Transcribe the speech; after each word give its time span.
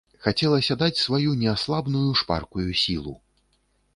Хацелася 0.25 0.77
даць 0.83 1.01
сваю 1.01 1.33
неаслабную 1.41 2.03
шпаркую 2.21 2.65
сілу. 2.85 3.13